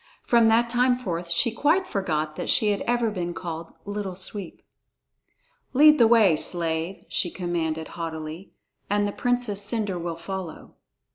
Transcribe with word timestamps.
From 0.23 0.47
that 0.47 0.67
time 0.67 0.97
forth 0.97 1.29
she 1.29 1.51
quite 1.51 1.85
forgot 1.85 2.35
that 2.35 2.49
she 2.49 2.71
had 2.71 2.81
ever 2.87 3.11
been 3.11 3.35
called 3.35 3.71
"Little 3.85 4.15
Sweep." 4.15 4.63
"Lead 5.73 5.99
the 5.99 6.07
way, 6.07 6.35
slave," 6.35 7.05
she 7.07 7.29
commanded 7.29 7.89
haughtily, 7.89 8.51
"and 8.89 9.07
the 9.07 9.11
Princess 9.11 9.61
Cendre 9.61 9.99
will 9.99 10.15
follow." 10.17 10.73